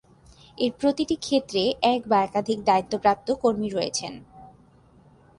এর 0.57 0.71
প্রতিটি 0.79 1.15
ক্ষেত্রে 1.17 1.61
এক 1.83 2.01
বা 2.07 2.17
একাধিক 2.23 2.59
দায়িত্বপ্রাপ্ত 2.63 3.27
কর্মী 3.41 3.67
রয়েছেন। 3.69 4.13